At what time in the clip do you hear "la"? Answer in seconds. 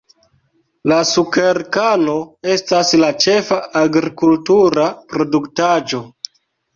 0.91-0.95, 3.01-3.09